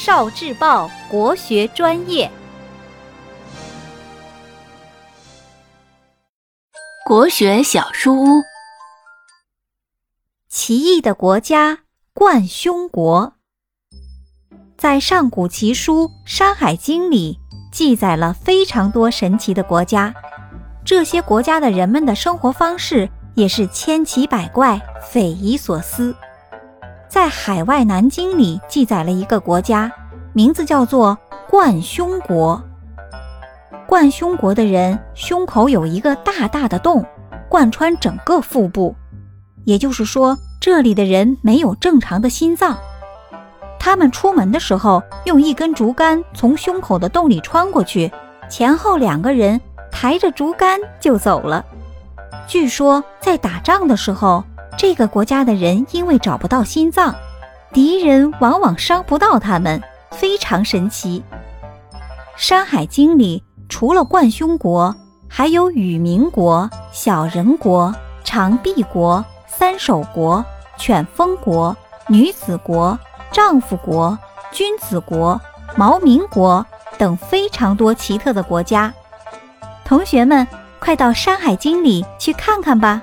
[0.00, 2.30] 少智报国学专业，
[7.04, 8.42] 国学小书屋。
[10.48, 11.80] 奇异的国家
[12.14, 13.32] 冠匈国，
[14.76, 17.40] 在上古奇书《山海经》里
[17.72, 20.14] 记载了非常多神奇的国家，
[20.84, 24.80] 这些国家的人们的生活方式也是千奇百怪、
[25.10, 26.14] 匪夷所思。
[27.18, 29.90] 在《海外南经》里记载了一个国家，
[30.32, 31.18] 名字叫做
[31.50, 32.62] 冠胸国。
[33.88, 37.04] 冠胸国的人胸口有一个大大的洞，
[37.48, 38.94] 贯穿整个腹部，
[39.64, 42.78] 也就是说，这里的人没有正常的心脏。
[43.80, 48.08] 他们出门的时候用一根竹竿从胸口的洞里穿过去，
[48.48, 51.66] 前后两个人抬着竹竿就走了。
[52.46, 54.44] 据说在打仗的时候。
[54.78, 57.12] 这个国家的人因为找不到心脏，
[57.72, 59.82] 敌人往往伤不到他们，
[60.12, 61.20] 非常神奇。
[62.36, 64.94] 《山海经》里除了冠胸国，
[65.28, 70.44] 还有羽民国、小人国、长臂国、三首国、
[70.76, 72.96] 犬风国、女子国、
[73.32, 74.16] 丈夫国、
[74.52, 75.40] 君子国、
[75.74, 76.64] 毛民国
[76.96, 78.94] 等非常多奇特的国家。
[79.84, 80.46] 同学们，
[80.78, 83.02] 快到《山海经》里去看看吧。